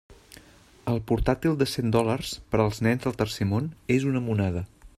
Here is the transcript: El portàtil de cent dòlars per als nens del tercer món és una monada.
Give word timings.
El 0.93 1.01
portàtil 1.11 1.59
de 1.59 1.67
cent 1.73 1.93
dòlars 1.95 2.31
per 2.55 2.63
als 2.65 2.81
nens 2.87 3.05
del 3.05 3.17
tercer 3.21 3.47
món 3.53 3.69
és 3.97 4.09
una 4.13 4.23
monada. 4.31 4.65